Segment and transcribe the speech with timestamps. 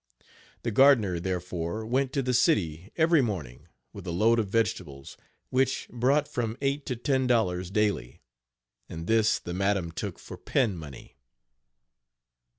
[0.63, 5.15] The gardner, therefore, went to the city, every morning, with a load of vegetables,
[5.51, 8.23] which brought from eight to ten dollars daily,
[8.89, 11.17] and this the madam took for "pin money."